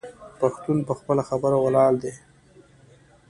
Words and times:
پښتون 0.39 0.77
په 0.87 0.93
خپله 0.99 1.23
خبره 1.29 1.57
ولاړ 1.61 1.91
دی. 2.03 2.13